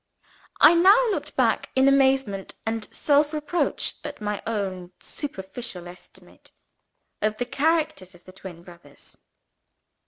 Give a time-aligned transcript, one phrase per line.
[0.59, 6.49] I now looked back in amazement and self reproach, at my own superficial estimate
[7.21, 9.15] of the characters of the twin brothers.